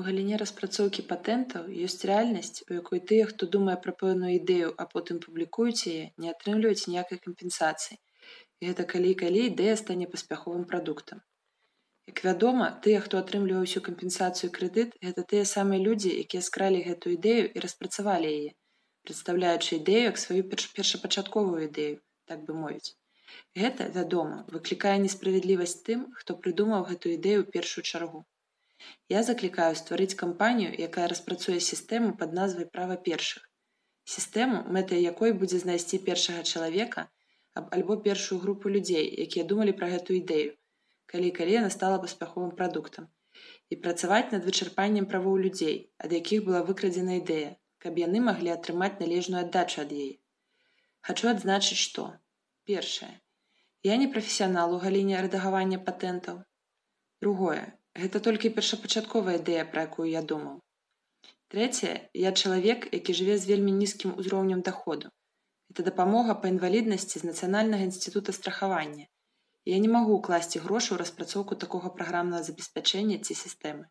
[0.00, 4.86] У галіне распрацоўкі патэнтаў ёсць рэальнасць, у якой тыя, хто думае пра пэўную ідэю, а
[4.92, 7.98] потым публікуюць яе, не атрымліваюць ніякай кампенсацыі.
[8.60, 11.20] І гэта калі калі ідэя стане паспяховым прадуктам.
[12.12, 17.14] Як вядома, тыя, хто атрымліваў усю кампенсацыю крэдыт, гэта тыя самыя людзі, якія скралі гэтую
[17.18, 18.50] ідэю і распрацавалі яе,
[19.04, 22.00] прадстаўляючы ідэю як сваю першапачатковую ідэю,
[22.32, 22.96] так бы мовіць.
[23.60, 28.24] Гэта, вядома, выклікае несправядлівасць тым, хто прыдумаў гэту ідэю ў першую чаргу.
[29.08, 33.48] Я заклікаю стварыць кампанію, якая распрацуе сістэму пад назвай права першых.
[34.04, 37.08] Сістэму, мэтай якой будзе знайсці першага чалавека
[37.54, 40.52] альбо першую групу людзей, якія думалі пра гэтую ідэю,
[41.06, 43.10] калі калі яна стала паспяховым прадуктам
[43.72, 47.52] і працаваць над вычарпаннем правоў людзей, ад якіх была выкрадзена ідэя,
[47.84, 50.16] каб яны маглі атрымаць належную аддачу ад яе.
[51.08, 52.08] Хачу адзначыць, што
[52.64, 53.12] першае.
[53.82, 56.42] Я не прафесіянал у галіне рэдагавання патэнтаў.
[57.24, 57.64] Другое,
[58.00, 60.60] Гэта толькі першапачатковая ідэя, пра якую я думаў.
[61.52, 65.10] Трэцяе, я чалавек, які жыве з вельмі нізкім узроўнем даходу.
[65.72, 69.04] Это дапамога па інваліднасці з нацыянальнага інстытута страхавання.
[69.68, 73.84] Я не магу ўкласці грошы ў распрацоўку такога праграмнага забеспячэння ці сістэмы.